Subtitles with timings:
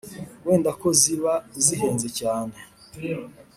[0.45, 2.55] wenda ko ziba zihenze cyane,